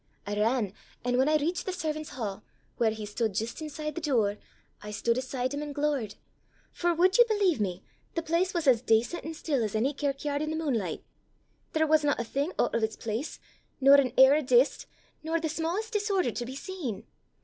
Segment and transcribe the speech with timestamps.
[0.25, 0.73] I ran,
[1.05, 2.39] an' whan I reached the servan's ha',
[2.79, 4.39] whaur he stood jist inside the door,
[4.81, 6.15] I stood aside him an' glowert.
[6.71, 7.83] For, wad ye believe me!
[8.15, 11.03] the place was as dacent an' still as ony kirkyard i' the munelicht!
[11.73, 13.39] There wasna a thing oot o' it's place,
[13.79, 14.87] nor an air o' dist,
[15.21, 17.03] nor the sma'est disorder to be seen!